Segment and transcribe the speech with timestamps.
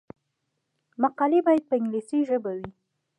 [1.01, 2.67] مقالې باید په انګلیسي ژبه وي.